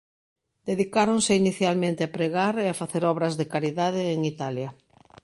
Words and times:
Dedicáronse 0.69 1.39
inicialmente 1.41 2.01
a 2.03 2.11
pregar 2.17 2.55
e 2.65 2.67
a 2.69 2.77
facer 2.81 3.03
obras 3.13 3.33
de 3.39 3.49
caridade 3.53 4.01
en 4.15 4.19
Italia. 4.33 4.69